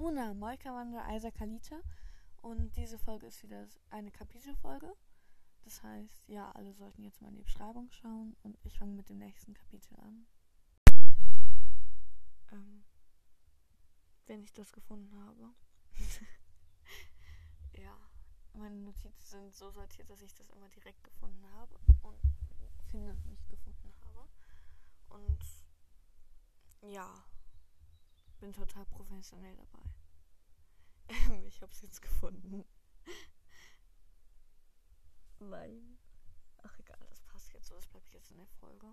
[0.00, 1.78] Una Moikawanda Isa Kalita
[2.40, 4.96] und diese Folge ist wieder eine Kapitelfolge.
[5.62, 9.10] Das heißt, ja, alle sollten jetzt mal in die Beschreibung schauen und ich fange mit
[9.10, 10.26] dem nächsten Kapitel an.
[12.50, 12.82] Ähm,
[14.24, 15.52] wenn ich das gefunden habe.
[17.82, 17.94] ja,
[18.54, 22.18] meine Notizen sind so sortiert, dass ich das immer direkt gefunden habe und
[22.90, 24.26] finde nicht gefunden habe.
[25.10, 25.44] Und
[26.90, 27.22] ja,
[28.40, 29.84] bin total professionell dabei.
[31.46, 32.64] ich hab's jetzt gefunden.
[35.38, 35.98] Nein.
[36.62, 38.86] Ach egal, das passt jetzt so, das bleibt jetzt in der Folge.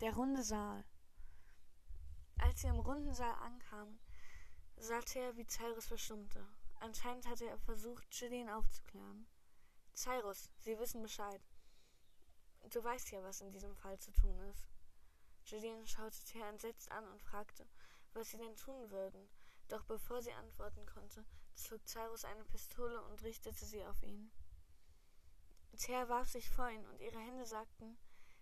[0.00, 0.84] Der runde Saal.
[2.38, 3.98] Als sie im runden Saal ankamen,
[4.76, 6.46] sah er, wie Cyrus verstummte.
[6.80, 9.26] Anscheinend hatte er versucht, Gillian aufzuklären.
[9.94, 11.40] Cyrus, Sie wissen Bescheid.
[12.70, 14.66] Du weißt ja, was in diesem Fall zu tun ist.
[15.44, 17.64] Gillian schaute Thea entsetzt an und fragte,
[18.12, 19.28] was sie denn tun würden.
[19.68, 21.24] Doch bevor sie antworten konnte,
[21.54, 24.32] zog Cyrus eine Pistole und richtete sie auf ihn.
[25.76, 27.96] Thea warf sich vor ihn und ihre Hände sagten,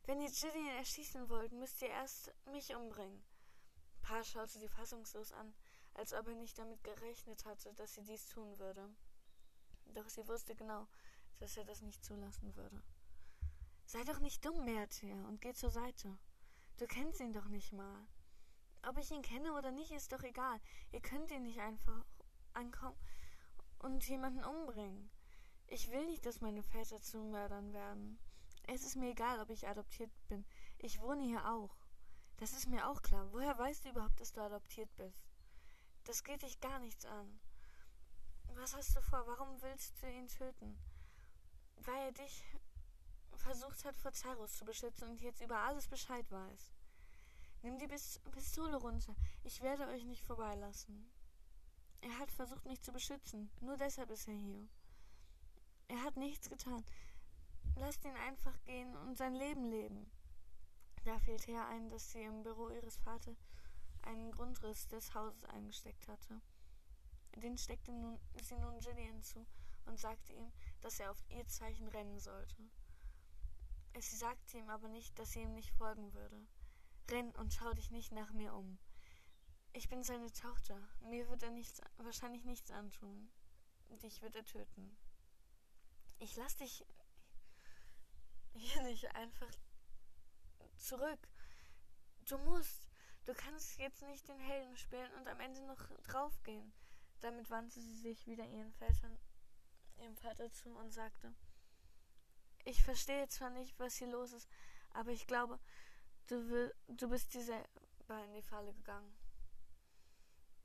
[0.04, 3.22] wenn ihr Gillian erschießen wollt, müsst ihr erst mich umbringen.
[4.00, 5.54] Pa schaute sie fassungslos an,
[5.94, 8.88] als ob er nicht damit gerechnet hatte, dass sie dies tun würde.
[9.94, 10.88] Doch sie wusste genau,
[11.38, 12.82] dass er das nicht zulassen würde.
[13.86, 16.18] Sei doch nicht dumm, Mertia, und geh zur Seite.
[16.78, 18.06] Du kennst ihn doch nicht mal.
[18.84, 20.60] Ob ich ihn kenne oder nicht, ist doch egal.
[20.90, 22.04] Ihr könnt ihn nicht einfach
[22.54, 22.98] ankommen
[23.78, 25.10] und jemanden umbringen.
[25.66, 28.18] Ich will nicht, dass meine Väter zu Mördern werden.
[28.64, 30.44] Es ist mir egal, ob ich adoptiert bin.
[30.78, 31.76] Ich wohne hier auch.
[32.38, 33.32] Das ist mir auch klar.
[33.32, 35.28] Woher weißt du überhaupt, dass du adoptiert bist?
[36.04, 37.40] Das geht dich gar nichts an.
[38.54, 39.26] Was hast du vor?
[39.26, 40.76] Warum willst du ihn töten?
[41.84, 42.44] Weil er dich
[43.36, 46.72] versucht hat, vor Cyrus zu beschützen und jetzt über alles Bescheid weiß.
[47.62, 49.14] Nimm die Pistole runter.
[49.44, 51.10] Ich werde euch nicht vorbeilassen.
[52.00, 53.50] Er hat versucht, mich zu beschützen.
[53.60, 54.68] Nur deshalb ist er hier.
[55.88, 56.84] Er hat nichts getan.
[57.76, 60.10] Lasst ihn einfach gehen und sein Leben leben.
[61.04, 63.38] Da fiel her ein, dass sie im Büro ihres Vaters
[64.02, 66.40] einen Grundriss des Hauses eingesteckt hatte.
[67.36, 69.46] Den steckte nun, sie nun Gillian zu
[69.86, 72.70] und sagte ihm, dass er auf ihr Zeichen rennen sollte.
[73.98, 76.46] Sie sagte ihm aber nicht, dass sie ihm nicht folgen würde.
[77.10, 78.78] Renn und schau dich nicht nach mir um.
[79.74, 80.78] Ich bin seine Tochter.
[81.00, 83.30] Mir wird er nichts, wahrscheinlich nichts antun.
[84.02, 84.96] Dich wird er töten.
[86.18, 86.84] Ich lass dich
[88.54, 89.50] hier nicht einfach
[90.76, 91.28] zurück.
[92.28, 92.88] Du musst.
[93.24, 96.72] Du kannst jetzt nicht den Helden spielen und am Ende noch draufgehen.
[97.20, 99.16] Damit wandte sie sich wieder ihren Vätern,
[100.02, 101.34] ihrem Vater zu und sagte,
[102.64, 104.48] ich verstehe zwar nicht, was hier los ist,
[104.90, 105.58] aber ich glaube,
[106.28, 109.12] du, will, du bist dir selber in die Falle gegangen.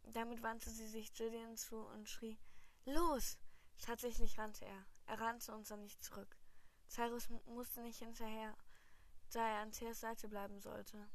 [0.04, 2.38] Damit wandte sie sich Gillian zu und schrie,
[2.86, 3.38] Los!
[3.80, 4.86] Tatsächlich rannte er.
[5.06, 6.36] Er rannte und sah nicht zurück.
[6.88, 8.56] Cyrus musste nicht hinterher,
[9.32, 11.08] da er an Theas Seite bleiben sollte.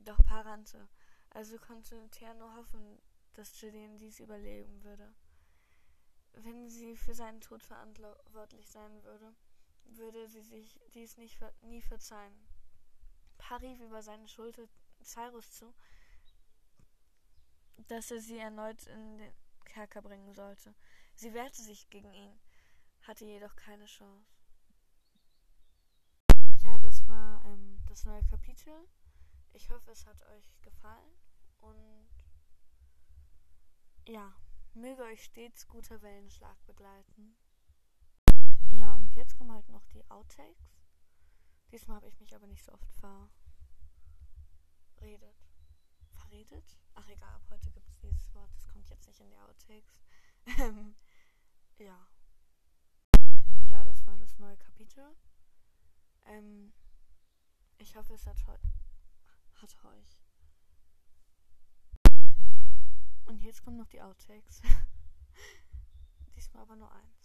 [0.00, 0.88] Doch Pa rannte,
[1.30, 3.00] also konnte Thea nur hoffen,
[3.34, 5.14] dass Gillian dies überleben würde.
[6.32, 9.34] Wenn sie für seinen Tod verantwortlich sein würde,
[9.84, 12.46] würde sie sich dies nicht nie verzeihen.
[13.38, 14.68] Pa rief über seine Schulter
[15.02, 15.74] Cyrus zu,
[17.88, 19.32] dass er sie erneut in den
[19.64, 20.74] Kerker bringen sollte.
[21.14, 22.38] Sie wehrte sich gegen ihn,
[23.02, 24.30] hatte jedoch keine Chance.
[26.62, 28.72] Ja, das war ähm, das neue Kapitel.
[29.52, 31.12] Ich hoffe, es hat euch gefallen
[31.60, 32.06] und
[34.06, 34.32] ja,
[34.74, 37.36] möge euch stets guter Wellenschlag begleiten.
[38.68, 40.76] Ja, und jetzt kommen halt noch die Outtakes.
[41.72, 42.90] Diesmal habe ich mich aber nicht so oft
[44.96, 45.44] verredet.
[46.12, 46.78] Verredet?
[46.94, 48.50] Ach egal, ab heute gibt es dieses Wort.
[48.54, 50.00] Das kommt jetzt nicht in die Outtakes.
[50.58, 50.96] Ähm,
[51.78, 52.08] ja.
[53.64, 55.16] Ja, das war das neue Kapitel.
[56.26, 56.72] Ähm,
[57.78, 58.42] ich hoffe, es hat,
[59.54, 60.29] hat euch.
[63.50, 64.62] Jetzt kommen noch die Outtakes.
[66.36, 67.19] Diesmal aber nur eins.